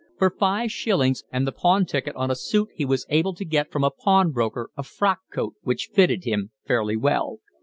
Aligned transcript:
For 0.17 0.31
five 0.31 0.71
shillings 0.71 1.23
and 1.31 1.45
the 1.45 1.51
pawn 1.51 1.85
ticket 1.85 2.15
on 2.15 2.31
a 2.31 2.35
suit 2.35 2.69
he 2.73 2.85
was 2.85 3.05
able 3.09 3.35
to 3.35 3.45
get 3.45 3.71
from 3.71 3.83
a 3.83 3.91
pawnbroker 3.91 4.71
a 4.75 4.81
frock 4.81 5.19
coat 5.31 5.53
which 5.61 5.91
fitted 5.93 6.23
him 6.23 6.49
fairly 6.65 6.97
well. 6.97 7.37